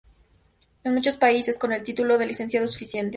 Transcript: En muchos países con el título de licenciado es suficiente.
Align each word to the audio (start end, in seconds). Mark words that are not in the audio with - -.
En 0.83 0.95
muchos 0.95 1.15
países 1.17 1.59
con 1.59 1.71
el 1.73 1.83
título 1.83 2.17
de 2.17 2.25
licenciado 2.25 2.65
es 2.65 2.71
suficiente. 2.71 3.09